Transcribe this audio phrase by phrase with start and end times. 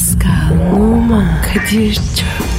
[0.00, 2.49] Pascal, Oman, Kadir çok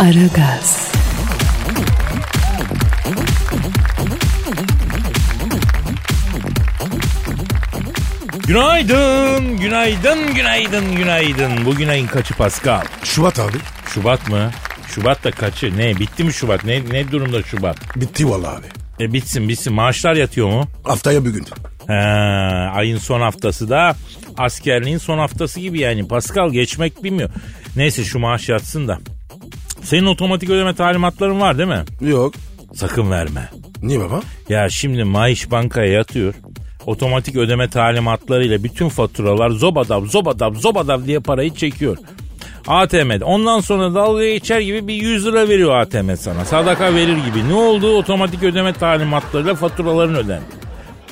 [0.00, 0.92] Aragaz,
[8.46, 11.64] Günaydın, günaydın, günaydın, günaydın.
[11.64, 12.82] Bugün ayın kaçı Pascal?
[13.04, 13.56] Şubat abi.
[13.94, 14.50] Şubat mı?
[14.88, 15.76] Şubat da kaçı?
[15.76, 15.96] Ne?
[15.96, 16.64] Bitti mi Şubat?
[16.64, 17.96] Ne, ne durumda Şubat?
[17.96, 18.66] Bitti vallahi abi.
[19.00, 19.72] E bitsin bitsin.
[19.72, 20.68] Maaşlar yatıyor mu?
[20.84, 21.46] Haftaya bir gün.
[21.86, 21.92] He,
[22.74, 23.94] ayın son haftası da
[24.38, 26.08] askerliğin son haftası gibi yani.
[26.08, 27.30] Pascal geçmek bilmiyor.
[27.76, 28.98] Neyse şu maaş yatsın da.
[29.82, 31.84] Senin otomatik ödeme talimatların var değil mi?
[32.00, 32.34] Yok.
[32.74, 33.48] Sakın verme.
[33.82, 34.20] Niye baba?
[34.48, 36.34] Ya şimdi maaş bankaya yatıyor.
[36.86, 41.96] Otomatik ödeme talimatlarıyla bütün faturalar zobadav zobadav zobadav diye parayı çekiyor.
[42.68, 43.24] ATM'de.
[43.24, 46.44] Ondan sonra dalga geçer gibi bir 100 lira veriyor ATM sana.
[46.44, 47.48] Sadaka verir gibi.
[47.48, 47.96] Ne oldu?
[47.96, 50.44] Otomatik ödeme talimatlarıyla faturaların ödendi.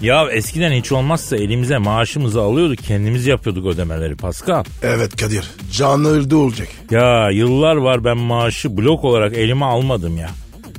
[0.00, 4.64] Ya eskiden hiç olmazsa elimize maaşımızı alıyorduk kendimiz yapıyorduk ödemeleri Pascal.
[4.82, 5.50] Evet Kadir.
[5.72, 6.68] Canlı olacak.
[6.90, 10.30] Ya yıllar var ben maaşı blok olarak elime almadım ya.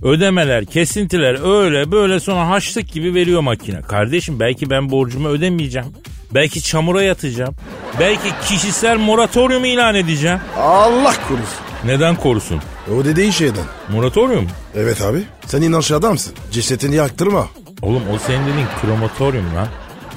[0.03, 3.81] Ödemeler, kesintiler öyle böyle sonra haçlık gibi veriyor makine.
[3.81, 5.87] Kardeşim belki ben borcumu ödemeyeceğim.
[6.33, 7.55] Belki çamura yatacağım.
[7.99, 10.39] Belki kişisel moratorium ilan edeceğim.
[10.57, 11.59] Allah korusun.
[11.85, 12.59] Neden korusun?
[12.99, 13.63] O dediğin şeyden.
[13.89, 14.47] Moratorium?
[14.75, 15.23] Evet abi.
[15.45, 16.33] Sen inançlı adamsın.
[16.51, 17.47] Cesetini yaktırma.
[17.81, 19.67] Oğlum o senin dediğin krematorium lan.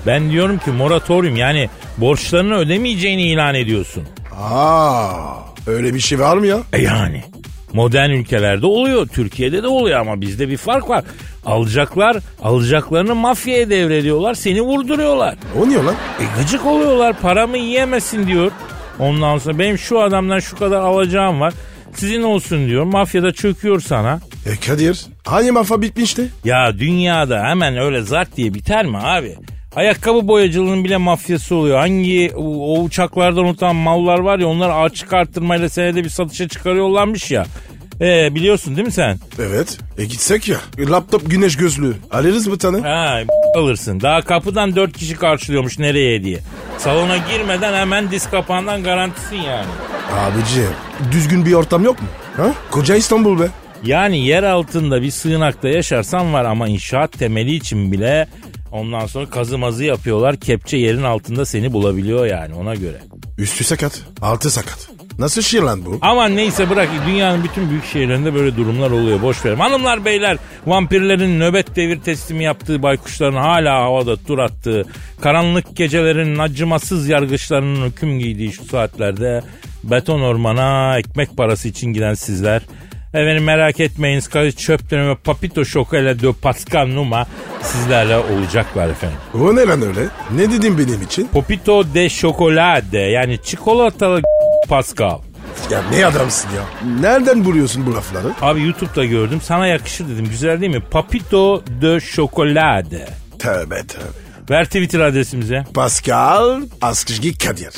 [0.07, 1.69] Ben diyorum ki moratorium yani
[1.99, 4.03] borçlarını ödemeyeceğini ilan ediyorsun.
[4.41, 5.13] Aa,
[5.67, 6.59] öyle bir şey var mı ya?
[6.73, 7.25] E yani.
[7.73, 9.07] Modern ülkelerde oluyor.
[9.09, 11.05] Türkiye'de de oluyor ama bizde bir fark var.
[11.47, 14.35] Alacaklar alacaklarını mafyaya devrediyorlar.
[14.35, 15.35] Seni vurduruyorlar.
[15.63, 15.95] O niye lan?
[16.21, 17.21] E gıcık oluyorlar.
[17.21, 18.51] Paramı yiyemesin diyor.
[18.99, 21.55] Ondan sonra benim şu adamdan şu kadar alacağım var.
[21.95, 22.85] Sizin olsun diyor.
[22.85, 24.21] Mafyada çöküyor sana.
[24.47, 26.29] E Kadir, hani mafa bitmişti?
[26.45, 29.37] Ya dünyada hemen öyle zart diye biter mi abi?
[29.77, 31.79] Ayakkabı boyacılığının bile mafyası oluyor.
[31.79, 32.43] Hangi o,
[32.75, 37.47] o uçaklardan unutan mallar var ya onlar açık arttırmayla senede bir satışa çıkarıyorlarmış ya.
[38.01, 39.19] E, biliyorsun değil mi sen?
[39.39, 39.79] Evet.
[39.99, 40.57] E gitsek ya.
[40.79, 41.95] E, laptop güneş gözlüğü.
[42.11, 42.81] Alırız mı tane?
[42.81, 43.19] Ha
[43.57, 44.01] alırsın.
[44.01, 46.39] Daha kapıdan dört kişi karşılıyormuş nereye diye.
[46.79, 49.67] Salona girmeden hemen diz kapağından garantisin yani.
[50.13, 50.63] Abici
[51.13, 52.09] düzgün bir ortam yok mu?
[52.37, 52.55] Ha?
[52.71, 53.49] Koca İstanbul be.
[53.85, 58.29] Yani yer altında bir sığınakta yaşarsan var ama inşaat temeli için bile
[58.73, 60.37] ondan sonra kazı mazı yapıyorlar.
[60.37, 63.01] Kepçe yerin altında seni bulabiliyor yani ona göre.
[63.39, 64.89] Üstü sakat, altı sakat.
[65.19, 65.99] Nasıl şiir lan bu?
[66.01, 69.61] Aman neyse bırak dünyanın bütün büyük şehirlerinde böyle durumlar oluyor boş verim.
[69.61, 74.85] Hanımlar beyler vampirlerin nöbet devir teslimi yaptığı baykuşların hala havada tur attığı
[75.21, 79.43] karanlık gecelerin acımasız yargıçlarının hüküm giydiği şu saatlerde
[79.85, 82.63] beton ormana ekmek parası için giden sizler
[83.15, 87.27] Efendim merak etmeyin Scottish çöp dönemi Papito Şokole de Pascal Numa
[87.63, 89.19] sizlerle olacaklar efendim.
[89.35, 90.01] O ne lan öyle?
[90.35, 91.27] Ne dedin benim için?
[91.29, 94.23] Popito de Chocolade yani çikolatalı
[94.69, 95.19] Pascal.
[95.71, 96.91] Ya ne adamsın ya?
[97.01, 98.29] Nereden buluyorsun bu lafları?
[98.43, 100.83] Abi YouTube'da gördüm sana yakışır dedim güzel değil mi?
[100.91, 103.09] Papito de Chocolade.
[103.39, 104.05] Tövbe tövbe.
[104.51, 105.65] Ver Twitter adresimize.
[105.75, 107.75] Pascal Askışgi Kadir.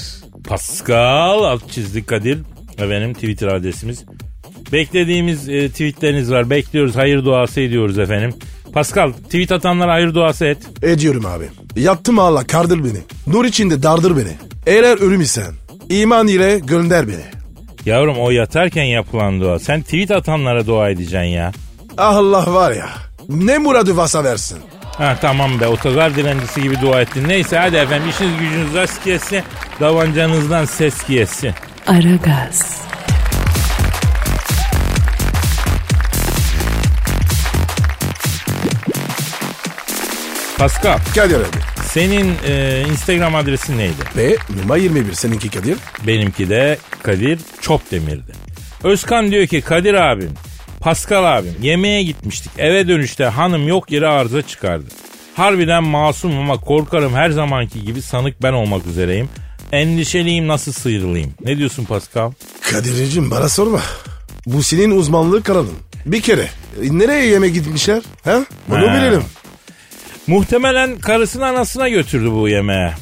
[0.49, 2.39] Pascal alt çizdi Kadir.
[2.78, 4.05] Efendim Twitter adresimiz.
[4.72, 6.50] Beklediğimiz e, tweetleriniz var.
[6.50, 6.97] Bekliyoruz.
[6.97, 8.34] Hayır duası ediyoruz efendim.
[8.72, 10.58] Pascal tweet atanlara hayır duası et.
[10.82, 11.44] Ediyorum abi.
[11.76, 12.98] Yattım Allah kardır beni.
[13.26, 14.32] Nur içinde dardır beni.
[14.66, 15.54] Eğer ölüm isen
[15.88, 17.25] iman ile gönder beni.
[17.86, 19.58] Yavrum o yatarken yapılan dua.
[19.58, 21.52] Sen tweet atanlara dua edeceksin ya.
[21.98, 22.88] Allah var ya
[23.28, 24.58] ne muradı vasa versin.
[24.84, 27.28] Ha tamam be otogar direncisi gibi dua ettin.
[27.28, 29.42] Neyse hadi efendim işiniz gücünüz rast gelsin.
[29.81, 31.50] Davancanızdan ses gelsin.
[31.86, 32.78] Aragaz,
[40.59, 41.47] Pascal Kadir abi.
[41.89, 43.95] senin e, Instagram adresin neydi?
[44.17, 45.77] Ve numara 21 seninki Kadir.
[46.06, 48.33] Benimki de Kadir Çopdemir'di.
[48.85, 50.31] Özkan diyor ki Kadir abim,
[50.81, 52.53] Pascal abim yemeğe gitmiştik.
[52.59, 54.85] Eve dönüşte hanım yok yere arıza çıkardı.
[55.35, 59.29] Harbiden masum ama korkarım her zamanki gibi sanık ben olmak üzereyim.
[59.73, 61.35] Endişeliyim nasıl sıyrılayım?
[61.45, 62.33] Ne diyorsun Pascal?
[62.61, 63.81] Kadir'cim bana sorma.
[64.47, 65.73] Bu senin uzmanlığı kanalın.
[66.06, 66.49] Bir kere.
[66.83, 68.03] E, nereye yeme gitmişler?
[68.25, 68.41] Ha?
[68.69, 68.95] Bunu Ha.
[68.97, 69.23] bilelim.
[70.26, 72.93] Muhtemelen karısını anasına götürdü bu yemeğe.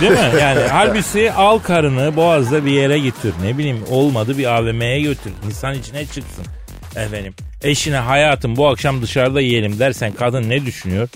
[0.00, 0.18] Değil mi?
[0.40, 3.34] Yani halbuki al karını boğazda bir yere götür.
[3.42, 5.32] Ne bileyim olmadı bir AVM'ye götür.
[5.46, 6.44] İnsan içine çıksın.
[6.96, 11.08] Efendim eşine hayatım bu akşam dışarıda yiyelim dersen kadın ne düşünüyor?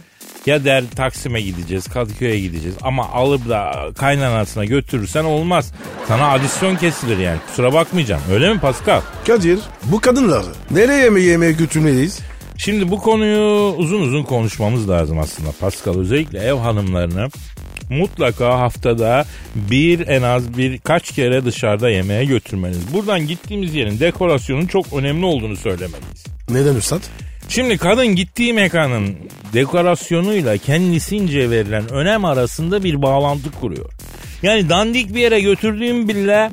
[0.46, 5.72] Ya der Taksim'e gideceğiz, Kadıköy'e gideceğiz ama alıp da kaynanasına götürürsen olmaz.
[6.08, 8.22] Sana adisyon kesilir yani kusura bakmayacağım.
[8.32, 9.00] Öyle mi Pascal?
[9.26, 12.20] Kadir bu kadınları nereye mi yemeğe götürmeliyiz?
[12.56, 15.98] Şimdi bu konuyu uzun uzun konuşmamız lazım aslında Pascal.
[15.98, 17.28] Özellikle ev hanımlarını
[17.90, 22.94] mutlaka haftada bir en az birkaç kere dışarıda yemeğe götürmeniz.
[22.94, 26.24] Buradan gittiğimiz yerin dekorasyonun çok önemli olduğunu söylemeliyiz.
[26.50, 27.02] Neden üstad?
[27.48, 29.16] Şimdi kadın gittiği mekanın
[29.52, 33.90] dekorasyonuyla kendisince verilen önem arasında bir bağlantı kuruyor.
[34.42, 36.50] Yani dandik bir yere götürdüğüm bile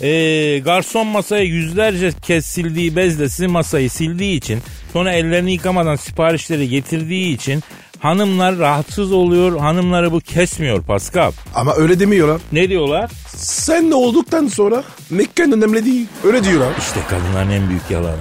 [0.00, 4.60] e, garson masaya yüzlerce kez sildiği bezle sizin masayı sildiği için
[4.94, 7.62] sonra ellerini yıkamadan siparişleri getirdiği için
[7.98, 9.58] hanımlar rahatsız oluyor.
[9.58, 11.32] Hanımları bu kesmiyor Pascal.
[11.54, 12.40] Ama öyle demiyorlar.
[12.52, 13.10] Ne diyorlar?
[13.36, 16.06] Sen de olduktan sonra mekan önemli değil.
[16.24, 16.72] Öyle diyorlar.
[16.78, 18.16] İşte kadınların en büyük yalanı.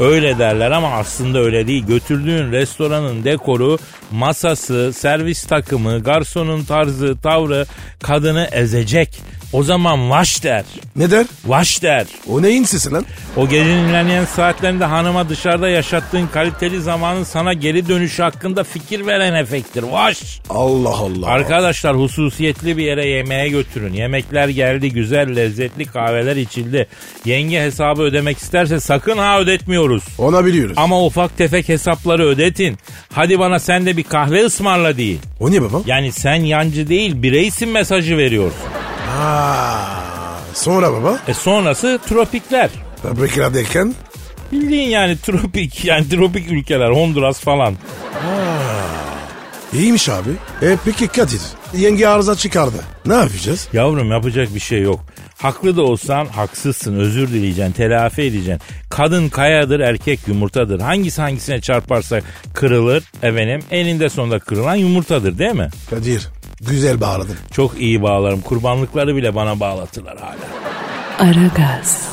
[0.00, 1.86] Öyle derler ama aslında öyle değil.
[1.86, 3.78] Götürdüğün restoranın dekoru,
[4.10, 7.66] masası, servis takımı, garsonun tarzı, tavrı
[8.02, 9.20] kadını ezecek.
[9.54, 10.64] O zaman vaş der.
[10.96, 11.26] Ne der?
[11.46, 12.06] Vaş der.
[12.28, 13.06] O neyin sesi lan?
[13.36, 19.34] O gecenin ilerleyen saatlerinde hanıma dışarıda yaşattığın kaliteli zamanın sana geri dönüşü hakkında fikir veren
[19.34, 19.82] efektir.
[19.82, 20.40] Vaş.
[20.50, 21.26] Allah Allah.
[21.26, 23.92] Arkadaşlar hususiyetli bir yere yemeğe götürün.
[23.92, 26.86] Yemekler geldi, güzel lezzetli kahveler içildi.
[27.24, 30.04] Yenge hesabı ödemek isterse sakın ha ödetmiyoruz.
[30.18, 30.74] Ona biliyoruz.
[30.76, 32.78] Ama ufak tefek hesapları ödetin.
[33.12, 35.18] Hadi bana sen de bir kahve ısmarla değil.
[35.40, 35.82] O ne baba?
[35.86, 38.60] Yani sen yancı değil bireysin mesajı veriyorsun.
[39.14, 40.40] Ha.
[40.54, 41.18] Sonra baba?
[41.28, 42.70] E sonrası tropikler.
[43.02, 43.94] Fabrikalar derken?
[44.52, 47.74] Bildiğin yani tropik yani tropik ülkeler Honduras falan.
[49.72, 50.30] İyiymiş abi.
[50.62, 51.40] E peki Kadir.
[51.76, 52.76] Yenge arıza çıkardı.
[53.06, 53.68] Ne yapacağız?
[53.72, 55.00] Yavrum yapacak bir şey yok.
[55.38, 58.60] Haklı da olsan haksızsın özür dileyeceksin telafi edeceksin.
[58.90, 60.80] Kadın kayadır erkek yumurtadır.
[60.80, 62.20] Hangisi hangisine çarparsa
[62.54, 65.68] kırılır efendim eninde sonunda kırılan yumurtadır değil mi?
[65.90, 66.28] Kadir.
[66.66, 67.36] Güzel bağladın.
[67.52, 70.34] Çok iyi bağlarım kurbanlıkları bile bana bağlatırlar hala.
[71.30, 72.08] Aragaz,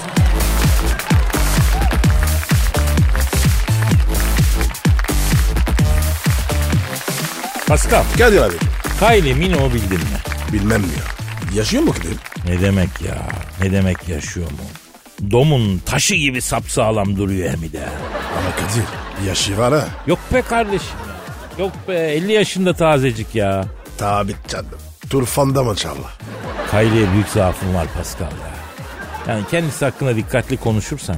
[7.67, 8.53] Pascal, Kadir abi.
[8.99, 10.19] Kylie Minogue bildin mi?
[10.53, 11.03] Bilmem mi ya.
[11.57, 12.17] Yaşıyor mu Kadir?
[12.47, 13.17] Ne demek ya?
[13.61, 14.57] Ne demek yaşıyor mu?
[15.31, 17.85] Domun taşı gibi sapsağlam duruyor hem de.
[18.37, 18.83] Ama Kadir
[19.27, 19.87] yaşı var ha.
[20.07, 21.63] Yok be kardeşim ya.
[21.65, 23.65] Yok be 50 yaşında tazecik ya.
[24.01, 24.65] Tabi canım.
[25.09, 26.11] Turfanda maşallah.
[26.71, 28.51] Kylie'ye büyük zaafım var Pascal ya.
[29.27, 31.15] Yani kendisi hakkında dikkatli konuşursan.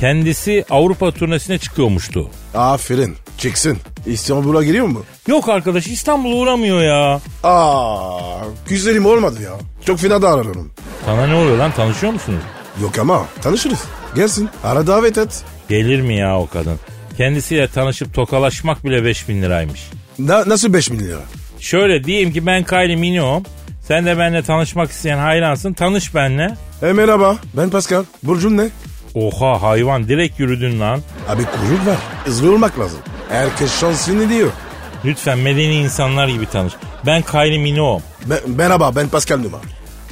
[0.00, 2.30] Kendisi Avrupa turnesine çıkıyormuştu.
[2.54, 3.16] Aferin.
[3.38, 3.78] Çıksın.
[4.06, 5.02] İstanbul'a giriyor mu?
[5.26, 7.20] Yok arkadaş İstanbul'a uğramıyor ya.
[7.50, 8.20] Aa,
[8.68, 9.52] güzelim olmadı ya.
[9.86, 10.70] Çok fena davranıyorum.
[11.04, 12.42] Sana ne oluyor lan tanışıyor musunuz?
[12.82, 13.78] Yok ama tanışırız.
[14.14, 14.48] Gelsin.
[14.64, 15.42] Ara davet et.
[15.68, 16.78] Gelir mi ya o kadın?
[17.16, 19.90] Kendisiyle tanışıp tokalaşmak bile 5000 liraymış.
[20.18, 21.18] Na- nasıl 5 bin lira?
[21.60, 23.42] Şöyle diyeyim ki ben Kylie Minogue'um.
[23.80, 25.72] Sen de benimle tanışmak isteyen hayransın.
[25.72, 26.54] Tanış benimle.
[26.82, 27.36] E merhaba.
[27.56, 28.04] Ben Pascal.
[28.22, 28.68] Burcun ne?
[29.14, 31.00] Oha hayvan direkt yürüdün lan.
[31.28, 31.96] Abi kuyruk var.
[32.24, 32.98] Hızlı olmak lazım.
[33.28, 34.50] Herkes şansını diyor.
[35.04, 36.72] Lütfen medeni insanlar gibi tanış.
[37.06, 38.02] Ben Kylie Minogue'um.
[38.28, 39.58] Me- merhaba ben Pascal Numa.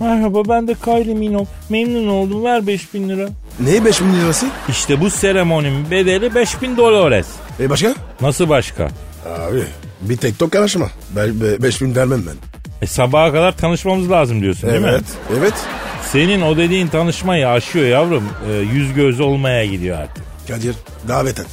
[0.01, 1.47] Merhaba ben de Kylie Minogue.
[1.69, 3.29] Memnun oldum ver 5000 lira.
[3.61, 4.47] Ne 5 bin lirası?
[4.69, 7.27] İşte bu seremoninin bedeli 5000 dolores.
[7.61, 7.95] E başka?
[8.21, 8.85] Nasıl başka?
[9.49, 9.65] Abi
[10.09, 10.91] bir tek tok karışma.
[11.17, 12.35] Ben 5 bin vermem ben.
[12.83, 14.89] E sabaha kadar tanışmamız lazım diyorsun değil mi?
[14.91, 15.05] Evet.
[15.39, 15.55] Evet.
[16.13, 18.25] Senin o dediğin tanışmayı aşıyor yavrum.
[18.51, 20.25] E, yüz göz olmaya gidiyor artık.
[20.49, 20.75] Kadir
[21.09, 21.47] davet et.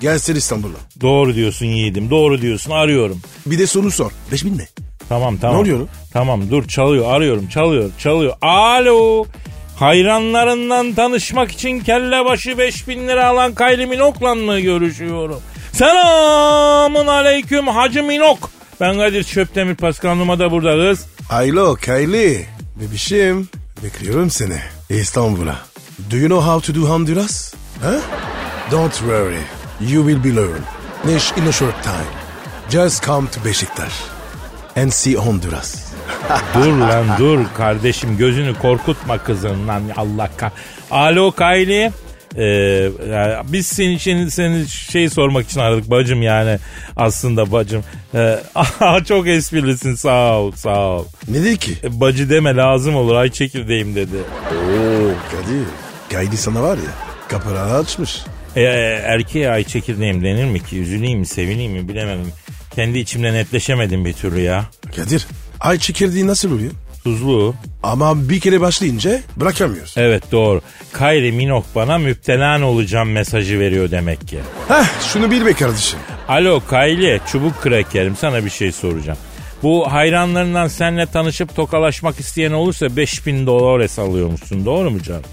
[0.00, 1.00] Gelsin İstanbul'a.
[1.00, 3.20] Doğru diyorsun yiğidim doğru diyorsun arıyorum.
[3.46, 4.10] Bir de soru sor.
[4.32, 4.68] 5 bin ne?
[5.08, 5.56] Tamam tamam.
[5.56, 5.88] Ne oluyor?
[6.12, 8.34] Tamam dur çalıyor arıyorum çalıyor çalıyor.
[8.42, 9.24] Alo.
[9.76, 15.40] Hayranlarından tanışmak için kelle başı 5000 lira alan Kylie Minogue'la mı görüşüyorum?
[15.72, 18.50] Selamun aleyküm Hacı Minok.
[18.80, 21.06] Ben Kadir Çöptemir Pascal Numa da burada kız.
[21.30, 22.46] Alo Kylie.
[22.76, 23.48] Bebişim.
[23.84, 24.58] Bekliyorum seni.
[24.90, 25.56] İstanbul'a.
[26.10, 27.54] Do you know how to do Honduras?
[27.82, 28.00] Huh?
[28.72, 29.40] Don't worry.
[29.80, 30.60] You will be learn.
[31.04, 32.06] Nish in a short time.
[32.70, 33.92] Just come to Beşiktaş.
[34.76, 35.76] And see Honduras.
[36.54, 40.50] Dur lan dur kardeşim gözünü korkutma kızın lan Allah kah.
[40.90, 41.92] Alo Kylie.
[42.38, 42.44] Ee,
[43.10, 46.58] ya biz senin için seni şey sormak için aradık bacım yani
[46.96, 47.84] aslında bacım.
[48.14, 48.38] Ee,
[49.08, 51.04] çok esprilisin sağ ol sağ ol.
[51.28, 51.72] Ne dedi ki?
[51.84, 54.16] E, bacı deme lazım olur ay çekirdeğim dedi.
[54.16, 55.66] Oo Kadir.
[56.10, 56.92] Kylie sana var ya.
[57.28, 58.22] Kapıları açmış.
[58.56, 58.66] E, e,
[59.04, 60.78] erkeğe ay çekirdeğim denir mi ki?
[60.80, 62.32] Üzüleyim mi sevineyim mi bilemedim.
[62.74, 64.64] Kendi içimde netleşemedim bir türlü ya.
[64.96, 65.26] Kadir.
[65.60, 66.72] Ay çekirdeği nasıl oluyor?
[67.08, 67.54] Tuzlu.
[67.82, 69.94] Ama bir kere başlayınca bırakamıyoruz.
[69.96, 70.60] Evet doğru.
[70.92, 74.38] Kayri Minok bana müptelan olacağım mesajı veriyor demek ki.
[74.68, 75.98] Heh şunu bil be kardeşim.
[76.28, 79.18] Alo Kayli çubuk krakerim sana bir şey soracağım.
[79.62, 85.24] Bu hayranlarından seninle tanışıp tokalaşmak isteyen olursa 5000 dolar alıyormuşsun doğru mu canım?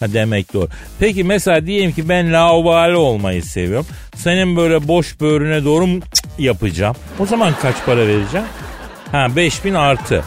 [0.00, 0.68] Ha demek doğru.
[1.00, 3.86] Peki mesela diyelim ki ben laubali olmayı seviyorum.
[4.16, 5.88] Senin böyle boş böğrüne doğru
[6.38, 6.96] yapacağım.
[7.18, 8.46] O zaman kaç para vereceğim?
[9.12, 10.24] Ha 5000 artı.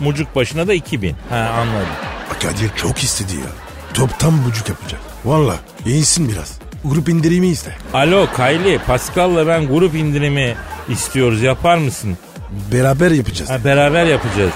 [0.00, 1.14] Mucuk başına da 2000.
[1.30, 1.86] Ha anladım.
[2.42, 3.46] Kadir çok istedi ya.
[3.94, 5.00] Toptan bucuk yapacak.
[5.24, 6.58] Valla iyisin biraz.
[6.84, 7.76] Grup indirimi iste.
[7.94, 10.54] Alo Kayli Pascal'la ben grup indirimi
[10.88, 12.18] istiyoruz yapar mısın?
[12.72, 13.50] Beraber yapacağız.
[13.50, 14.50] Ha, beraber yapacağız.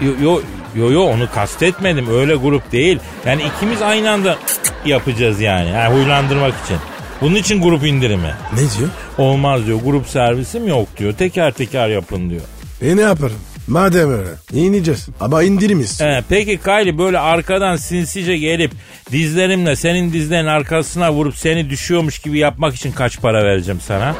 [0.00, 0.40] E, Yo, yo,
[0.76, 2.98] yo, yo onu kastetmedim öyle grup değil.
[3.26, 4.38] Yani ikimiz aynı anda
[4.86, 5.70] yapacağız yani.
[5.70, 6.76] Ha, huylandırmak için.
[7.20, 8.34] Bunun için grup indirimi.
[8.52, 8.88] Ne diyor?
[9.18, 11.12] Olmaz diyor grup servisim yok diyor.
[11.12, 12.42] Teker teker yapın diyor.
[12.82, 13.38] E ne yaparım?
[13.68, 15.06] Madem öyle ineceğiz.
[15.20, 16.00] Ama indirimiz.
[16.00, 18.72] He, peki Kayli böyle arkadan sinsice gelip
[19.12, 24.14] dizlerimle senin dizlerin arkasına vurup seni düşüyormuş gibi yapmak için kaç para vereceğim sana?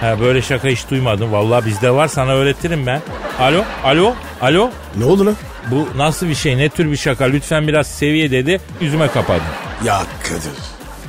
[0.00, 1.32] Ha, böyle şaka hiç duymadım.
[1.32, 3.00] Vallahi bizde var sana öğretirim ben.
[3.40, 4.70] Alo, alo, alo.
[4.98, 5.36] Ne oldu lan?
[5.70, 6.58] Bu nasıl bir şey?
[6.58, 7.24] Ne tür bir şaka?
[7.24, 8.60] Lütfen biraz seviye dedi.
[8.80, 9.42] Yüzüme kapadım.
[9.84, 10.58] Ya Kadir.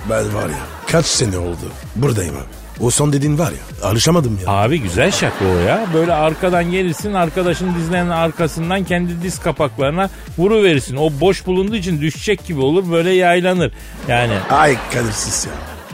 [0.10, 0.58] Ben var ya
[0.92, 1.72] kaç sene oldu.
[1.96, 2.65] Buradayım abi.
[2.82, 4.52] O son dediğin var ya alışamadım ya.
[4.54, 5.86] Abi güzel şaka o ya.
[5.94, 10.96] Böyle arkadan gelirsin arkadaşın dizlerinin arkasından kendi diz kapaklarına vuru verirsin.
[10.96, 13.72] O boş bulunduğu için düşecek gibi olur böyle yaylanır.
[14.08, 15.52] Yani Ay Kadir sis ya.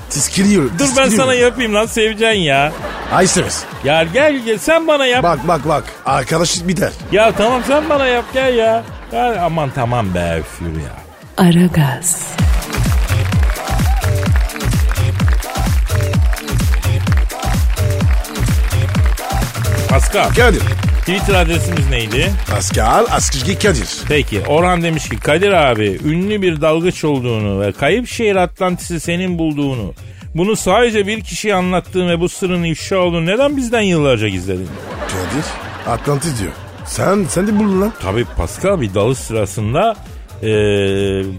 [0.09, 0.63] Tiskiliyor.
[0.79, 2.71] dur ben sana yapayım lan seveceksin ya.
[3.11, 3.63] Ay ses.
[3.83, 5.23] Ya gel gel sen bana yap.
[5.23, 5.83] Bak bak bak.
[6.05, 6.91] Arkadaşlık biter.
[7.11, 8.83] Ya tamam sen bana yap gel ya.
[9.11, 11.01] ya aman tamam be üf yürü ya.
[11.37, 12.27] Aragaz,
[20.13, 20.61] Pascal Kadir.
[20.99, 22.31] Twitter adresimiz neydi?
[22.51, 23.87] Pascal Askışki Kadir.
[24.07, 29.39] Peki Orhan demiş ki Kadir abi ünlü bir dalgıç olduğunu ve kayıp şehir Atlantis'i senin
[29.39, 29.93] bulduğunu
[30.35, 34.67] bunu sadece bir kişiye anlattığın ve bu sırrın ifşa olduğunu neden bizden yıllarca gizledin?
[35.07, 35.45] Kadir.
[35.93, 36.51] Atlantis diyor.
[36.85, 37.93] Sen sen de buldun lan.
[38.01, 39.95] Tabii Pascal bir dalış sırasında
[40.41, 40.49] eee,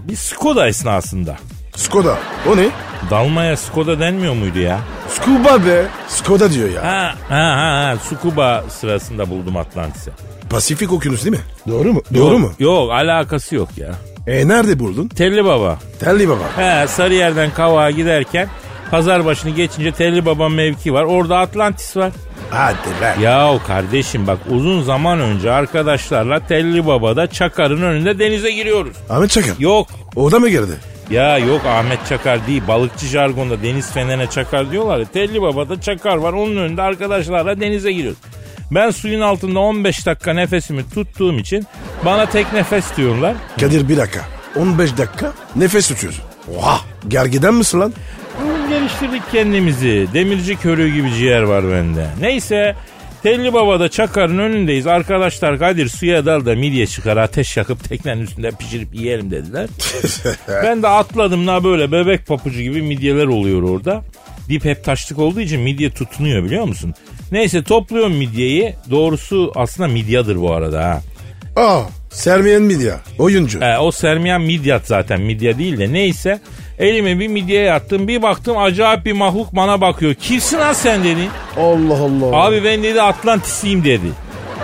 [0.09, 1.37] bir Skoda esnasında.
[1.75, 2.17] Skoda.
[2.51, 2.69] O ne?
[3.11, 4.79] Dalmaya Skoda denmiyor muydu ya?
[5.09, 5.85] Scuba be.
[6.07, 6.83] Skoda diyor ya.
[6.83, 7.97] Ha ha ha, ha.
[7.97, 10.11] Scuba sırasında buldum Atlantis'i.
[10.49, 11.41] Pasifik okyanus değil mi?
[11.67, 12.01] Doğru mu?
[12.13, 12.51] Doğru Yok, mu?
[12.59, 13.91] Yok alakası yok ya.
[14.27, 15.07] E nerede buldun?
[15.07, 15.77] Telli Baba.
[15.99, 16.43] Telli baba.
[16.57, 18.47] He Sarıyer'den Kavak'a giderken
[18.91, 21.03] pazar başını geçince Telli Baba mevki var.
[21.03, 22.11] Orada Atlantis var.
[22.49, 23.15] Hadi be.
[23.21, 28.97] Yahu kardeşim bak uzun zaman önce arkadaşlarla Telli Baba'da Çakar'ın önünde denize giriyoruz.
[29.09, 29.53] Ahmet Çakar.
[29.59, 30.71] Yok O da mı girdi?
[31.09, 35.05] Ya yok Ahmet Çakar değil balıkçı jargonda deniz fenerine Çakar diyorlar ya.
[35.05, 38.19] Telli Baba'da Çakar var onun önünde arkadaşlarla denize giriyoruz.
[38.71, 41.67] Ben suyun altında 15 dakika nefesimi tuttuğum için
[42.05, 43.35] bana tek nefes diyorlar.
[43.59, 44.21] Kadir bir dakika.
[44.55, 46.23] 15 dakika nefes tutuyorsun.
[46.57, 46.79] Oha.
[47.07, 47.93] Gergeden misin lan?
[48.69, 50.07] Geliştirdik kendimizi.
[50.13, 52.07] Demirci körüğü gibi ciğer var bende.
[52.19, 52.75] Neyse
[53.23, 54.87] Telli Baba'da Çakar'ın önündeyiz.
[54.87, 59.69] Arkadaşlar Kadir suya dal da midye çıkar ateş yakıp teknenin üstünde pişirip yiyelim dediler.
[60.63, 64.03] ben de atladım la böyle bebek papucu gibi midyeler oluyor orada.
[64.49, 66.93] Dip hep taşlık olduğu için midye tutunuyor biliyor musun?
[67.31, 68.75] Neyse topluyorum midyeyi.
[68.91, 71.01] Doğrusu aslında midyadır bu arada ha.
[71.55, 71.81] Aa.
[72.11, 72.99] Sermeyen Midya.
[73.19, 73.61] Oyuncu.
[73.61, 76.39] He, o sermeyen midyat zaten midye değil de neyse.
[76.79, 80.13] Elime bir midyeye attım bir baktım acayip bir mahluk bana bakıyor.
[80.13, 81.29] Kimsin lan sen dedi.
[81.57, 82.45] Allah Allah.
[82.45, 84.07] Abi ben dedi Atlantis'iyim dedi.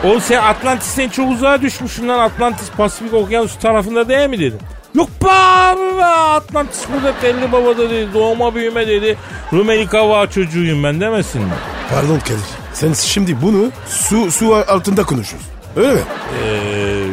[0.03, 4.55] O sen Atlantis'ten çok uzağa düşmüşsün lan Atlantis Pasifik Okyanus tarafında değil mi dedi.
[4.95, 9.17] Yok be abi be Atlantis burada Telli Baba'da dedi doğma büyüme dedi.
[9.53, 11.53] Rumeli Kava çocuğuyum ben demesin mi?
[11.89, 12.39] Pardon Kadir.
[12.73, 15.51] Sen şimdi bunu su su altında konuşuyorsun.
[15.75, 15.99] Öyle mi?
[16.45, 17.03] Ee,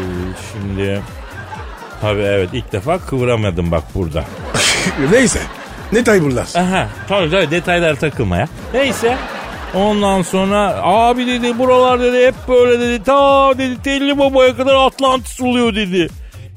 [0.53, 1.01] şimdi
[2.01, 4.25] tabii evet ilk defa kıvıramadım bak burada.
[5.13, 5.41] Neyse.
[5.93, 6.47] Ne tayburlar?
[6.57, 8.49] Aha tabii tabii detaylara takılma ya.
[8.75, 9.17] Neyse
[9.75, 15.41] ondan sonra abi dedi buralar dedi hep böyle dedi ta dedi Telli Baba'ya kadar Atlantis
[15.41, 16.09] oluyor dedi.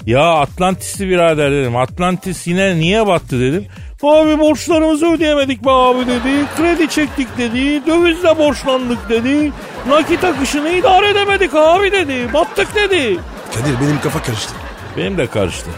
[0.06, 1.76] Ya Atlantis'i birader dedim.
[1.76, 3.66] Atlantis yine niye battı dedim.
[4.02, 6.46] Abi borçlarımızı ödeyemedik be abi dedi.
[6.56, 7.86] Kredi çektik dedi.
[7.86, 9.52] Dövizle borçlandık dedi.
[9.88, 12.32] Nakit akışını idare edemedik abi dedi.
[12.34, 13.18] Battık dedi.
[13.54, 14.52] Kadir benim kafa karıştı.
[15.00, 15.70] Benim de karıştı.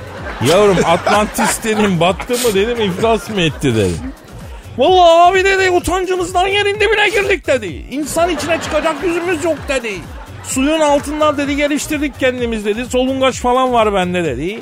[0.48, 3.98] Yavrum Atlantis dedim battı mı dedim iflas mı etti dedim.
[4.78, 7.66] Vallahi abi dedi utancımızdan yerin dibine girdik dedi.
[7.66, 9.92] İnsan içine çıkacak yüzümüz yok dedi.
[10.44, 12.86] Suyun altından dedi geliştirdik kendimiz dedi.
[12.86, 14.60] Solungaç falan var bende dedi.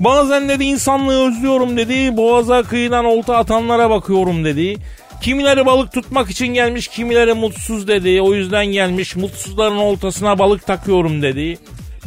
[0.00, 2.16] Bazen dedi insanlığı özlüyorum dedi.
[2.16, 4.76] Boğaza kıyıdan olta atanlara bakıyorum dedi.
[5.20, 8.22] Kimileri balık tutmak için gelmiş, kimileri mutsuz dedi.
[8.22, 9.16] O yüzden gelmiş.
[9.16, 11.58] Mutsuzların oltasına balık takıyorum dedi.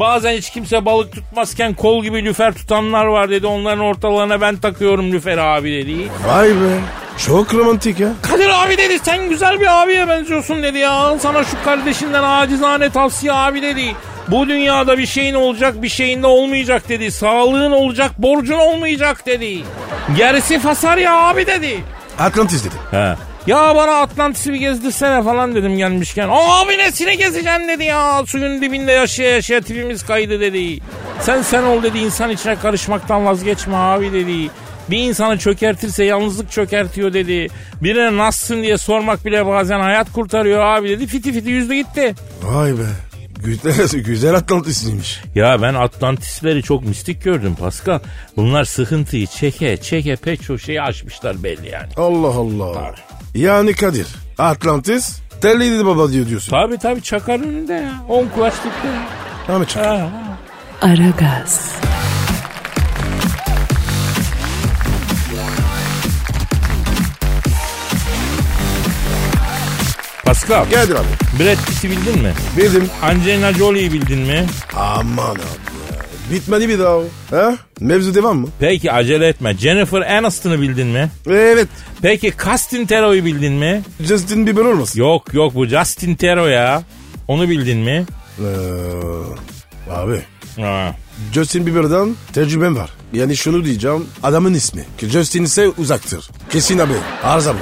[0.01, 3.47] Bazen hiç kimse balık tutmazken kol gibi lüfer tutanlar var dedi.
[3.47, 6.11] Onların ortalarına ben takıyorum lüfer abi dedi.
[6.27, 6.79] Vay be.
[7.25, 8.09] Çok romantik ya.
[8.21, 11.19] Kadir abi dedi sen güzel bir abiye benziyorsun dedi ya.
[11.19, 13.95] Sana şu kardeşinden acizane tavsiye abi dedi.
[14.27, 17.11] Bu dünyada bir şeyin olacak bir şeyin de olmayacak dedi.
[17.11, 19.63] Sağlığın olacak borcun olmayacak dedi.
[20.17, 21.83] Gerisi fasar ya abi dedi.
[22.19, 22.75] Atlantis dedi.
[22.91, 23.15] He.
[23.47, 26.29] Ya bana Atlantis'i bir gezdirsene falan dedim gelmişken.
[26.31, 28.23] Abi nesine gezeceksin dedi ya.
[28.27, 30.79] Suyun dibinde yaşaya yaşaya tipimiz kaydı dedi.
[31.21, 34.49] Sen sen ol dedi insan içine karışmaktan vazgeçme abi dedi.
[34.89, 37.47] Bir insanı çökertirse yalnızlık çökertiyor dedi.
[37.81, 41.07] Birine nasılsın diye sormak bile bazen hayat kurtarıyor abi dedi.
[41.07, 42.15] Fiti fiti yüzdü gitti.
[42.43, 42.85] Vay be.
[43.43, 45.21] Güzel, güzel Atlantis'iymiş.
[45.35, 47.99] Ya ben Atlantisleri çok mistik gördüm Pascal.
[48.37, 51.89] Bunlar sıkıntıyı çeke çeke pek çok şeyi aşmışlar belli yani.
[51.97, 52.95] Allah Allah.
[53.35, 54.07] Yani Kadir.
[54.37, 56.51] Atlantis telliydi baba diyor diyorsun.
[56.51, 57.93] Tabi tabi çakar önünde ya.
[58.09, 58.87] On kulaçlıkta.
[59.47, 59.85] Tamam çak.
[59.85, 60.09] Ha, ha.
[60.81, 61.71] Aragaz,
[70.25, 71.07] Pascal, Geldir abi.
[71.39, 72.33] Brad Pitt'i bildin mi?
[72.57, 72.89] Bildim.
[73.03, 74.45] Angelina Jolie'yi bildin mi?
[74.75, 75.60] Aman abi.
[76.31, 77.03] Bitmedi bir daha o.
[77.31, 77.57] Ha?
[77.79, 78.47] Mevzu devam mı?
[78.59, 79.53] Peki acele etme.
[79.57, 81.09] Jennifer Aniston'u bildin mi?
[81.29, 81.67] Evet.
[82.01, 83.81] Peki Justin Thero'yu bildin mi?
[83.99, 84.99] Justin Bieber olmasın?
[84.99, 86.83] Yok yok bu Justin Theroux ya.
[87.27, 88.05] Onu bildin mi?
[88.39, 90.21] Ee, abi.
[90.59, 90.95] Ha.
[91.33, 92.89] Justin Bieber'dan tecrübem var.
[93.13, 94.05] Yani şunu diyeceğim.
[94.23, 94.83] Adamın ismi.
[94.97, 96.29] Ki Justin ise uzaktır.
[96.49, 96.93] Kesin abi.
[97.23, 97.57] Arıza bu.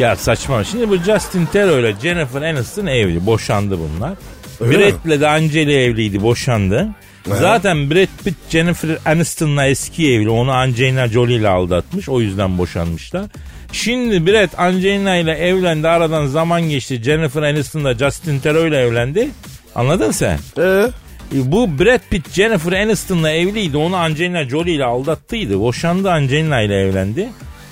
[0.00, 0.64] Ya saçma.
[0.64, 3.26] Şimdi bu Justin Theroux ile Jennifer Aniston evli.
[3.26, 4.12] Boşandı bunlar.
[4.60, 4.94] Öyle mi?
[5.04, 6.22] Brad'le de Angela evliydi.
[6.22, 6.88] Boşandı.
[7.26, 10.30] Zaten Brad Pitt Jennifer Aniston'la eski evli.
[10.30, 12.08] Onu Angelina Jolie ile aldatmış.
[12.08, 13.24] O yüzden boşanmışlar.
[13.72, 15.88] Şimdi Brad Angelina ile evlendi.
[15.88, 17.02] Aradan zaman geçti.
[17.02, 19.28] Jennifer Aniston da Justin Theroux ile evlendi.
[19.74, 20.38] Anladın sen?
[20.58, 20.86] Ee?
[21.32, 23.76] Bu Brad Pitt Jennifer Aniston'la evliydi.
[23.76, 25.60] Onu Angelina Jolie ile aldattıydı.
[25.60, 27.28] Boşandı Angelina ile evlendi.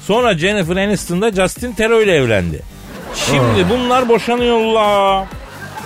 [0.07, 2.63] Sonra Jennifer Aniston da Justin Theroux ile evlendi.
[3.27, 5.27] Şimdi bunlar boşanıyorlar.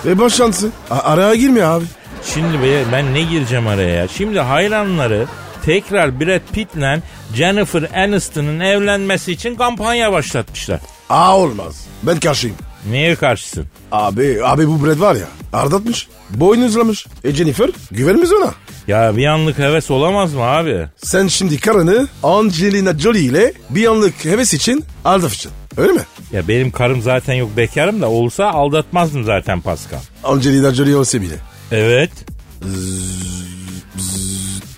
[0.05, 0.71] E boşansın.
[0.89, 1.85] A- araya girme abi.
[2.25, 4.07] Şimdi be- ben ne gireceğim araya ya?
[4.07, 5.25] Şimdi hayranları
[5.65, 7.01] tekrar Brad Pitt'le
[7.35, 10.79] Jennifer Aniston'un evlenmesi için kampanya başlatmışlar.
[11.09, 11.85] Aa olmaz.
[12.03, 12.55] Ben karşıyım.
[12.91, 13.65] Neye karşısın?
[13.91, 15.27] Abi, abi bu Brad var ya.
[15.53, 16.07] Ardatmış.
[16.29, 17.05] Boynuzlamış.
[17.23, 18.53] E Jennifer güvenmiz ona.
[18.87, 20.85] Ya bir anlık heves olamaz mı abi?
[20.97, 25.51] Sen şimdi karını Angelina Jolie ile bir anlık heves için aldatacaksın.
[25.77, 26.01] Öyle mi?
[26.31, 29.99] Ya benim karım zaten yok bekarım da olsa aldatmazdım zaten Pascal.
[30.23, 31.33] Angelina Jolie olsa bile.
[31.71, 32.11] Evet.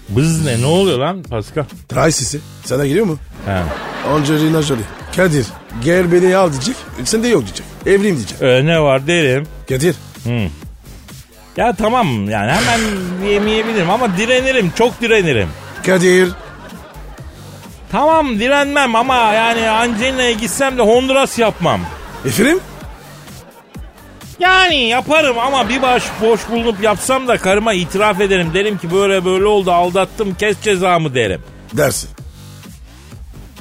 [0.09, 0.61] Bız ne?
[0.61, 1.63] Ne oluyor lan Pascal?
[1.89, 2.39] Tray sesi.
[2.65, 3.17] Sana geliyor mu?
[3.45, 3.63] Ha.
[4.13, 4.81] Angelina Jolie.
[5.15, 5.45] Kadir
[5.83, 6.75] gel beni al diyecek.
[7.03, 7.65] Sen de yok diyecek.
[7.85, 8.41] Evliyim diyecek.
[8.41, 9.47] Ee, ne var derim.
[9.69, 9.95] Kadir.
[11.57, 12.79] Ya tamam yani hemen
[13.29, 14.71] yemeyebilirim ama direnirim.
[14.77, 15.49] Çok direnirim.
[15.85, 16.29] Kadir.
[17.91, 21.81] Tamam direnmem ama yani Angelina'ya gitsem de Honduras yapmam.
[22.25, 22.59] Efendim?
[24.39, 28.51] Yani yaparım ama bir baş boş bulunup yapsam da karıma itiraf ederim.
[28.53, 31.41] Derim ki böyle böyle oldu aldattım kes cezamı derim.
[31.73, 32.09] Dersin.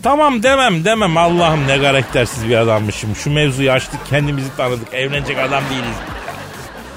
[0.02, 3.16] Tamam demem demem Allah'ım ne karaktersiz bir adammışım.
[3.16, 5.96] Şu mevzuyu açtık kendimizi tanıdık evlenecek adam değiliz.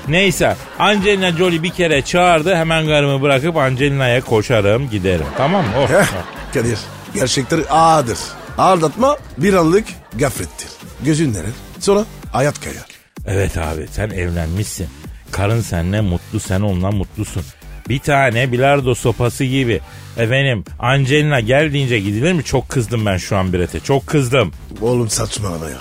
[0.07, 5.71] Neyse Angelina Jolie bir kere çağırdı hemen karımı bırakıp Angelina'ya koşarım giderim tamam mı?
[5.79, 5.89] Oh.
[5.89, 6.05] Heh.
[6.53, 6.79] Kadir.
[7.13, 8.17] Gerçekler ağırdır.
[8.57, 10.69] Aldatma bir anlık gaflettir.
[11.05, 11.51] Gözün neler?
[11.79, 13.00] Sonra hayat kayar.
[13.27, 14.87] Evet abi sen evlenmişsin.
[15.31, 17.43] Karın seninle mutlu sen onunla mutlusun.
[17.89, 19.79] Bir tane bilardo sopası gibi.
[20.17, 22.43] Efendim Angelina gel deyince gidilir mi?
[22.43, 23.79] Çok kızdım ben şu an Bret'e.
[23.79, 24.51] Çok kızdım.
[24.81, 25.77] Oğlum saçmalama ya.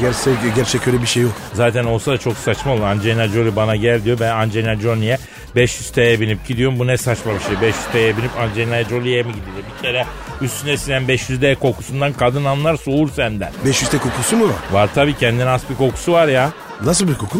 [0.00, 1.32] Gerçek, gerçek öyle bir şey yok.
[1.54, 2.82] Zaten olsa da çok saçma olur.
[2.82, 4.20] Angelina Jolie bana gel diyor.
[4.20, 5.18] Ben Angelina Jolie'ye
[5.56, 6.78] 500 TL'ye binip gidiyorum.
[6.78, 7.60] Bu ne saçma bir şey.
[7.62, 9.64] 500 TL'ye binip Angelina Jolie'ye mi gidilir?
[9.76, 10.06] Bir kere
[10.40, 13.52] üstüne sinen 500 TL kokusundan kadın anlar soğur senden.
[13.66, 14.54] 500'te kokusu mu var?
[14.72, 16.50] Var tabii kendine has bir kokusu var ya.
[16.84, 17.38] Nasıl bir koku?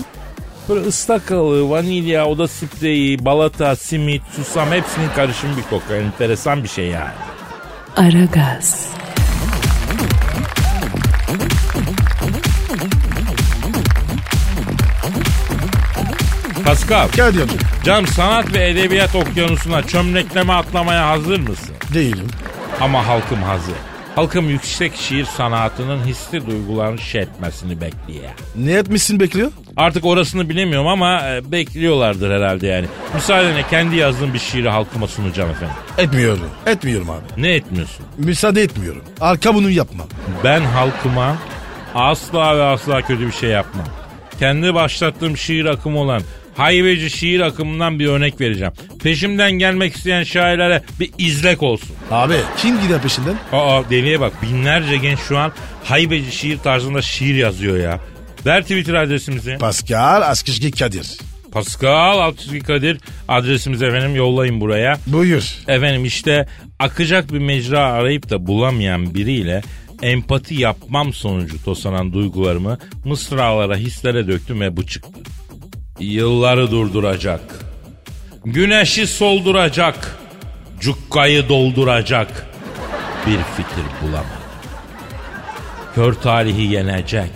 [0.68, 5.94] Böyle ıstakalı, vanilya, oda spreyi, balata, simit, susam hepsinin karışımı bir koku.
[5.94, 7.10] Enteresan bir şey yani.
[7.96, 8.88] Aragaz,
[16.64, 17.50] Pascal, Kadir.
[17.84, 21.74] cam sanat ve edebiyat okyanusuna çömlekleme atlamaya hazır mısın?
[21.94, 22.26] Değilim.
[22.80, 23.74] Ama halkım hazır.
[24.18, 28.24] Halkım yüksek şiir sanatının hisli duygularını şetmesini bekliyor.
[28.56, 29.52] Ne etmişsin bekliyor?
[29.76, 32.86] Artık orasını bilemiyorum ama e, bekliyorlardır herhalde yani.
[33.14, 35.74] Müsaadenle kendi yazdığım bir şiiri halkıma sunacağım efendim.
[35.98, 36.50] Etmiyorum.
[36.66, 37.42] Etmiyorum abi.
[37.42, 38.06] Ne etmiyorsun?
[38.16, 39.02] Müsaade etmiyorum.
[39.20, 40.08] Arka bunu yapmam.
[40.44, 41.36] Ben halkıma
[41.94, 43.86] asla ve asla kötü bir şey yapmam.
[44.38, 46.22] Kendi başlattığım şiir akımı olan
[46.58, 48.72] Haybeci şiir akımından bir örnek vereceğim.
[49.02, 51.96] Peşimden gelmek isteyen şairlere bir izlek olsun.
[52.10, 53.36] Abi kim gider peşinden?
[53.52, 55.52] Aa deliye bak binlerce genç şu an
[55.84, 58.00] haybeci şiir tarzında şiir yazıyor ya.
[58.46, 59.56] Ver Twitter adresimizi.
[59.58, 61.18] Pascal Askışgi Kadir.
[61.52, 64.98] Pascal Altçizgi Kadir adresimizi efendim yollayın buraya.
[65.06, 65.44] Buyur.
[65.68, 69.62] Efendim işte akacak bir mecra arayıp da bulamayan biriyle
[70.02, 75.20] empati yapmam sonucu tosanan duygularımı mısralara hislere döktüm ve bu çıktı.
[75.98, 77.40] Yılları durduracak.
[78.44, 80.18] Güneşi solduracak.
[80.80, 82.46] Cukkayı dolduracak.
[83.26, 84.28] Bir fikir bulamadım.
[85.94, 87.30] Kör talihi yenecek.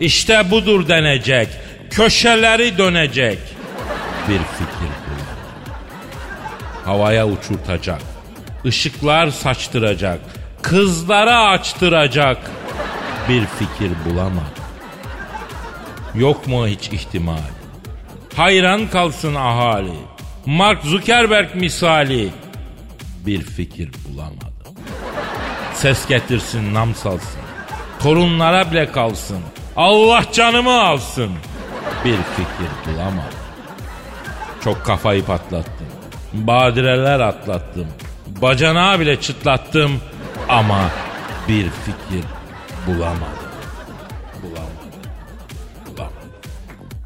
[0.00, 1.48] İşte budur denecek.
[1.90, 3.38] Köşeleri dönecek.
[4.28, 5.40] Bir fikir bulamadım.
[6.84, 8.00] Havaya uçurtacak.
[8.64, 10.20] Işıklar saçtıracak.
[10.62, 12.50] Kızlara açtıracak.
[13.28, 14.60] Bir fikir bulamadım.
[16.14, 17.59] Yok mu hiç ihtimal?
[18.36, 19.92] Hayran kalsın ahali.
[20.46, 22.30] Mark Zuckerberg misali.
[23.26, 24.48] Bir fikir bulamadım.
[25.74, 27.40] Ses getirsin nam salsın.
[28.02, 29.40] Torunlara bile kalsın.
[29.76, 31.30] Allah canımı alsın.
[32.04, 33.38] Bir fikir bulamadım.
[34.64, 35.86] Çok kafayı patlattım.
[36.32, 37.86] Badireler atlattım.
[38.26, 40.00] Bacanağı bile çıtlattım.
[40.48, 40.80] Ama
[41.48, 42.24] bir fikir
[42.86, 43.49] bulamadım.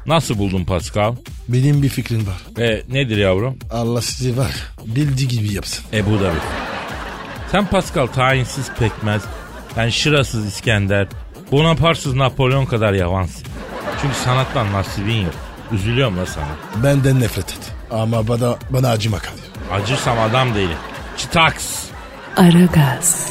[0.07, 1.15] Nasıl buldun Pascal?
[1.47, 2.63] Benim bir fikrim var.
[2.63, 3.57] E, nedir yavrum?
[3.71, 4.51] Allah sizi var.
[4.85, 5.85] Bildiği gibi yapsın.
[5.93, 6.39] E bu da bir.
[7.51, 9.21] Sen Pascal tayinsiz pekmez.
[9.77, 11.07] Ben şırasız İskender.
[11.51, 13.43] Bonapartsız Napolyon kadar yavansın.
[14.01, 15.33] Çünkü sanattan nasibin yok.
[15.71, 16.83] Üzülüyorum la sana.
[16.83, 17.71] Benden nefret et.
[17.91, 19.43] Ama bana, bana acıma Kadir.
[19.71, 20.77] Acırsam adam değilim.
[21.17, 21.85] Çıtaks.
[22.37, 23.29] Aragaz,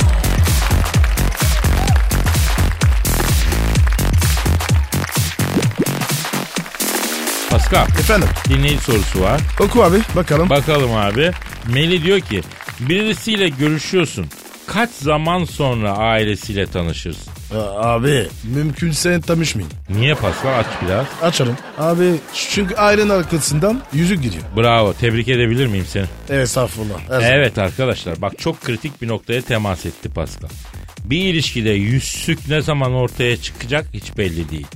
[7.54, 9.40] Pascal Efendim dinleyici sorusu var.
[9.60, 10.50] oku abi bakalım.
[10.50, 11.30] Bakalım abi.
[11.72, 12.42] Meli diyor ki
[12.80, 14.26] birisiyle görüşüyorsun.
[14.66, 17.32] Kaç zaman sonra ailesiyle tanışırsın?
[17.54, 19.70] Aa, abi mümkünse tanışmayın.
[19.90, 21.06] Niye Pascal aç biraz.
[21.22, 21.56] Açalım.
[21.78, 22.14] Abi
[22.50, 24.42] çünkü ailenin arkasından yüzük giriyor.
[24.56, 26.06] Bravo tebrik edebilir miyim seni?
[26.30, 27.00] Evet estağfurullah.
[27.00, 27.32] Her zaman.
[27.32, 30.48] Evet arkadaşlar bak çok kritik bir noktaya temas etti Pascal.
[31.04, 34.66] Bir ilişkide yüzsük ne zaman ortaya çıkacak hiç belli değil.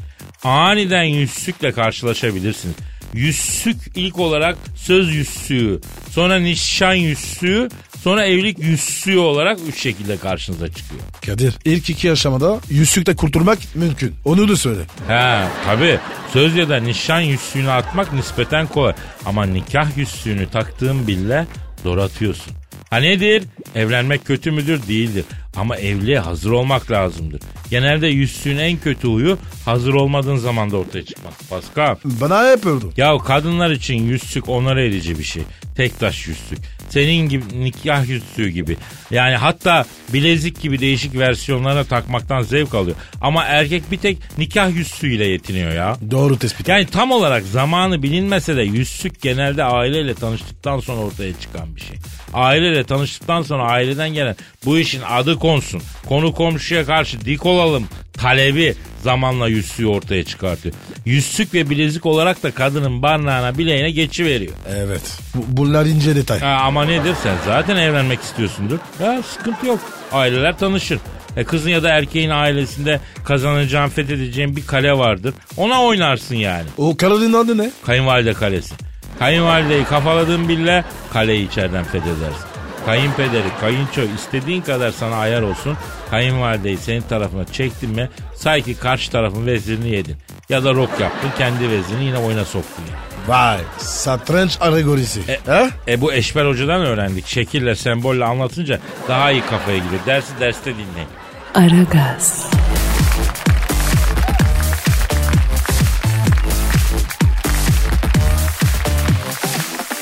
[0.44, 2.76] Aniden yüzsükle karşılaşabilirsiniz.
[3.14, 7.68] Yüzsük ilk olarak söz yüzsüğü, sonra nişan yüzsüğü,
[8.00, 11.02] sonra evlilik yüzsüğü olarak üç şekilde karşınıza çıkıyor.
[11.26, 14.14] Kadir ilk iki aşamada yüzükle kurtulmak mümkün.
[14.24, 14.80] Onu da söyle.
[15.08, 15.98] He tabi
[16.32, 18.94] söz ya da nişan yüzsüğünü atmak nispeten kolay.
[19.26, 21.46] Ama nikah yüzsüğünü taktığın bile
[21.82, 22.57] zor atıyorsun.
[22.90, 23.44] Ha nedir?
[23.74, 24.88] Evlenmek kötü müdür?
[24.88, 25.24] Değildir.
[25.56, 27.40] Ama evliliğe hazır olmak lazımdır.
[27.70, 31.32] Genelde yüzsüğün en kötü huyu hazır olmadığın zaman da ortaya çıkmak.
[31.50, 31.96] Pascal.
[32.04, 32.86] Bana öldü.
[32.96, 35.42] Ya kadınlar için yüzsük onur edici bir şey.
[35.76, 36.58] Tek taş yüzsük.
[36.88, 38.76] Senin gibi nikah yüzsüğü gibi.
[39.10, 42.96] Yani hatta bilezik gibi değişik versiyonlarına takmaktan zevk alıyor.
[43.20, 45.96] Ama erkek bir tek nikah yüzsüğüyle yetiniyor ya.
[46.10, 46.68] Doğru tespit.
[46.68, 51.96] Yani tam olarak zamanı bilinmese de yüzsük genelde aileyle tanıştıktan sonra ortaya çıkan bir şey.
[52.32, 54.36] Aileyle tanıştıktan sonra aileden gelen
[54.68, 55.82] bu işin adı konsun.
[56.08, 60.74] Konu komşuya karşı dik olalım talebi zamanla yüzsüğü ortaya çıkartıyor.
[61.04, 64.52] Yüzsük ve bilezik olarak da kadının barnağına bileğine geçiveriyor.
[64.76, 65.18] Evet.
[65.34, 66.40] Bu- bunlar ince detay.
[66.40, 68.78] Ha, ama nedir sen zaten evlenmek istiyorsundur.
[69.02, 69.80] Ya sıkıntı yok.
[70.12, 70.98] Aileler tanışır.
[71.36, 75.34] E kızın ya da erkeğin ailesinde kazanacağın, fethedeceğin bir kale vardır.
[75.56, 76.66] Ona oynarsın yani.
[76.78, 77.70] O kararın adı ne?
[77.86, 78.74] Kayınvalide kalesi.
[79.18, 82.47] Kayınvalideyi kafaladığın bile kaleyi içeriden fethedersin.
[82.88, 85.76] Kayınpederi, kayınço istediğin kadar sana ayar olsun.
[86.10, 90.16] Kayınvalideyi senin tarafına çektin mi say ki karşı tarafın vezirini yedin.
[90.48, 93.28] Ya da rok yaptın kendi vezirini yine oyuna soktun yani.
[93.28, 93.58] Vay.
[93.78, 95.20] Satranç alegorisi.
[95.46, 95.68] ha?
[95.88, 97.26] E bu Eşber Hoca'dan öğrendik.
[97.26, 100.00] Şekille, sembolle anlatınca daha iyi kafaya giriyor.
[100.06, 101.08] Dersi derste dinleyin.
[101.54, 102.50] Aragaz,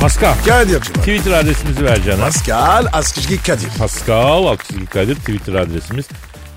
[0.00, 0.34] Pascal.
[0.46, 0.80] Kadir.
[0.80, 2.20] Twitter adresimizi ver canım.
[2.20, 3.68] Pascal Askışgi Kadir.
[3.78, 6.06] Pascal Aksızlık Kadir Twitter adresimiz.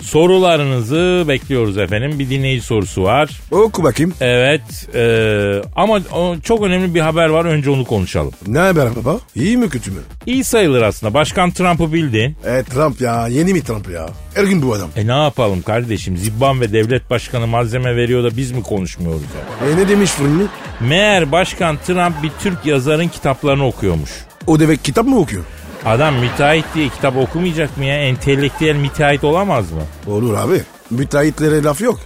[0.02, 2.20] Sorularınızı bekliyoruz efendim.
[2.20, 3.30] Bir dinleyici sorusu var.
[3.52, 4.14] Oku bakayım.
[4.22, 4.62] Evet
[4.96, 7.46] e, ama o, çok önemli bir haber var.
[7.46, 8.32] Önce onu konuşalım.
[8.48, 9.18] Ne haber baba?
[9.36, 10.00] İyi mi kötü mü?
[10.26, 11.14] İyi sayılır aslında.
[11.14, 12.36] Başkan Trump'ı bildin.
[12.46, 13.28] E Trump ya.
[13.28, 14.10] Yeni mi Trump ya?
[14.36, 14.90] Her gün bu adam.
[14.96, 16.18] E ne yapalım kardeşim?
[16.18, 19.68] Zibban ve devlet başkanı malzeme veriyor da biz mi konuşmuyoruz ya?
[19.70, 20.44] E ne demiş filmi?
[20.80, 24.12] Meğer Başkan Trump bir Türk yazarın kitaplarını okuyormuş.
[24.48, 25.44] O demek kitap mı okuyor?
[25.86, 27.96] Adam müteahhit diye kitap okumayacak mı ya?
[27.98, 29.82] Entelektüel müteahhit olamaz mı?
[30.08, 30.62] Olur abi.
[30.90, 32.00] Müteahhitlere laf yok.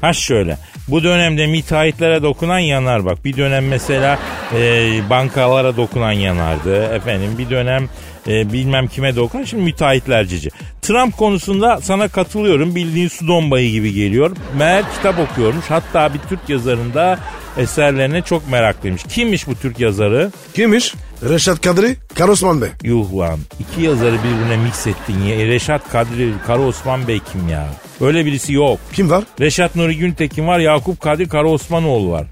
[0.00, 0.58] Ha şöyle.
[0.88, 3.24] Bu dönemde müteahhitlere dokunan yanar bak.
[3.24, 4.18] Bir dönem mesela
[4.54, 6.84] e, bankalara dokunan yanardı.
[6.84, 7.88] Efendim bir dönem
[8.28, 10.50] e, bilmem kime dokunan şimdi müteahhitlercici.
[10.82, 12.74] Trump konusunda sana katılıyorum.
[12.74, 14.36] Bildiğin su dombayı gibi geliyor.
[14.58, 15.64] Meğer kitap okuyormuş.
[15.68, 17.18] Hatta bir Türk yazarında
[17.56, 19.02] eserlerine çok meraklıymış.
[19.04, 20.30] Kimmiş bu Türk yazarı?
[20.54, 20.94] Kimmiş?
[21.28, 22.68] Reşat Kadri, Karosman Bey.
[22.82, 23.38] Yuh lan.
[23.60, 25.34] İki yazarı birbirine mix ettin ya.
[25.36, 27.66] E, Reşat Kadri, Kara Osman Bey kim ya?
[28.00, 28.78] Öyle birisi yok.
[28.92, 29.24] Kim var?
[29.40, 32.26] Reşat Nuri Güntekin var, Yakup Kadri Kara Osmanoğlu var.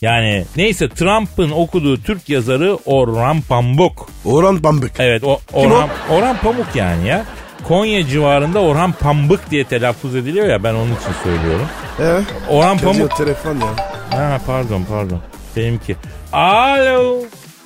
[0.00, 4.08] Yani neyse Trump'ın okuduğu Türk yazarı Orhan Pamuk.
[4.24, 4.90] Orhan Pambık.
[4.98, 7.24] Evet o, Orhan, Orhan Pamuk yani ya.
[7.68, 11.66] Konya civarında Orhan Pambık diye telaffuz ediliyor ya ben onun için söylüyorum.
[12.00, 12.20] Ee?
[12.50, 13.16] Orhan Pamuk.
[13.16, 13.66] telefon ya.
[14.10, 15.20] Ha pardon pardon.
[15.56, 15.96] Benimki.
[16.32, 17.16] Alo.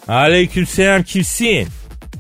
[0.09, 1.69] Aleykümselam kimsin?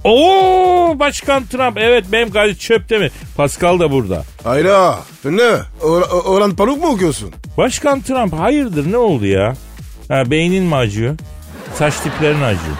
[0.05, 3.11] Oo Başkan Trump evet benim gayet çöpte mi?
[3.37, 4.25] Pascal da burada.
[4.45, 4.99] Hayra.
[5.25, 5.42] Ne?
[5.83, 7.33] Or- Orhan Pamuk mu okuyorsun?
[7.59, 9.55] Başkan Trump hayırdır ne oldu ya?
[10.09, 11.16] Ha, beynin mi acıyor?
[11.75, 12.77] Saç tiplerin acıyor.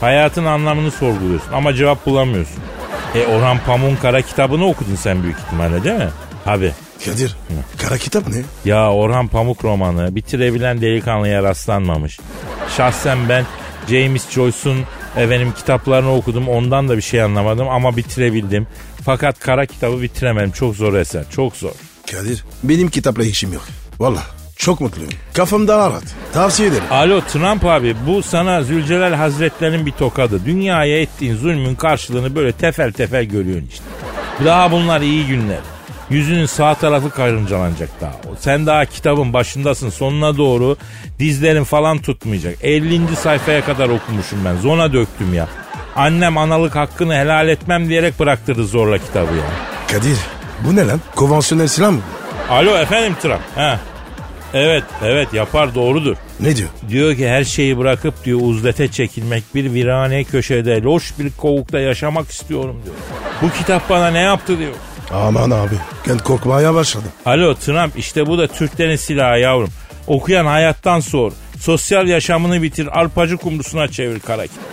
[0.00, 2.62] Hayatın anlamını sorguluyorsun ama cevap bulamıyorsun.
[3.14, 6.08] E Orhan Pamuk'un kara kitabını okudun sen büyük ihtimalle değil mi?
[6.46, 6.72] Abi
[7.04, 7.36] Kadir.
[7.78, 8.42] Kara kitap ne?
[8.64, 12.18] ya Orhan Pamuk romanı bitirebilen delikanlıya rastlanmamış.
[12.76, 13.44] Şahsen ben
[13.88, 14.78] James Joyce'un
[15.16, 18.66] efendim kitaplarını okudum ondan da bir şey anlamadım ama bitirebildim.
[19.04, 21.70] Fakat kara kitabı bitiremedim çok zor eser çok zor.
[22.10, 22.44] Kadir.
[22.62, 23.62] Benim kitapla işim yok.
[23.98, 24.22] Valla.
[24.56, 25.10] Çok mutluyum.
[25.34, 26.02] Kafamda rahat.
[26.32, 26.84] Tavsiye ederim.
[26.90, 30.44] Alo Trump abi bu sana Zülcelal Hazretlerinin bir tokadı.
[30.44, 33.84] Dünyaya ettiğin zulmün karşılığını böyle tefel tefel görüyorsun işte.
[34.44, 35.58] Daha bunlar iyi günler.
[36.10, 38.12] Yüzünün sağ tarafı karıncalanacak daha.
[38.40, 40.76] Sen daha kitabın başındasın sonuna doğru
[41.18, 42.56] dizlerin falan tutmayacak.
[42.62, 43.16] 50.
[43.16, 45.48] sayfaya kadar okumuşum ben zona döktüm ya.
[45.96, 49.44] Annem analık hakkını helal etmem diyerek bıraktırdı zorla kitabı ya.
[49.92, 50.18] Kadir.
[50.64, 51.00] Bu ne lan?
[51.16, 52.00] Konvansiyonel silah mı?
[52.50, 53.40] Alo efendim Trump.
[53.54, 53.80] Ha.
[54.54, 56.16] Evet evet yapar doğrudur.
[56.40, 56.68] Ne diyor?
[56.88, 62.30] Diyor ki her şeyi bırakıp diyor uzlete çekilmek bir virane köşede loş bir kovukta yaşamak
[62.30, 62.96] istiyorum diyor.
[63.42, 64.72] Bu kitap bana ne yaptı diyor.
[65.14, 65.74] Aman abi.
[66.08, 67.08] Ben korkmaya başladım.
[67.26, 69.68] Alo Trump işte bu da Türklerin silahı yavrum.
[70.06, 71.32] Okuyan hayattan sor.
[71.60, 74.64] Sosyal yaşamını bitir arpacı kumrusuna çevir kara kitap.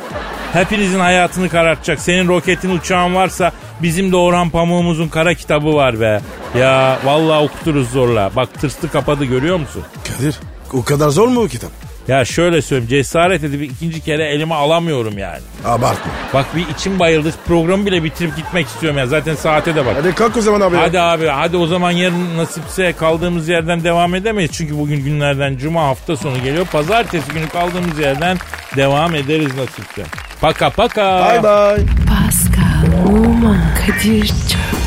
[0.53, 1.99] Hepinizin hayatını karartacak.
[1.99, 6.21] Senin roketin uçağın varsa bizim de Orhan Pamuk'umuzun kara kitabı var be.
[6.59, 8.31] Ya vallahi okuturuz zorla.
[8.35, 9.83] Bak tırstı kapadı görüyor musun?
[10.17, 10.35] Kadir.
[10.73, 11.71] O kadar zor mu o kitap?
[12.07, 15.39] Ya şöyle söyleyeyim cesaret edip ikinci kere elime alamıyorum yani.
[15.65, 16.11] Abartma.
[16.33, 19.95] Bak bir içim bayıldı programı bile bitirip gitmek istiyorum ya zaten saate de bak.
[19.99, 20.75] Hadi kalk o zaman abi.
[20.75, 24.51] Hadi abi hadi o zaman yarın nasipse kaldığımız yerden devam edemeyiz.
[24.53, 26.65] Çünkü bugün günlerden cuma hafta sonu geliyor.
[26.65, 28.37] Pazartesi günü kaldığımız yerden
[28.75, 30.03] devam ederiz nasipse.
[30.41, 31.29] Paka paka.
[31.29, 31.85] Bye bye.
[32.07, 34.86] Pascal, Oman, Kadir çok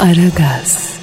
[0.00, 0.95] Aragaz.